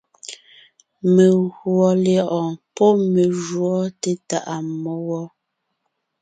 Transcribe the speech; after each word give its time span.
Meguɔ 1.13 1.87
lyɛ̌ʼɔɔn 2.03 2.49
pɔ́ 2.75 2.89
me 3.11 3.23
júɔ 3.43 3.75
té 4.01 4.11
tàʼa 4.27 4.55
mmó 4.67 4.93
wɔ. 5.07 5.21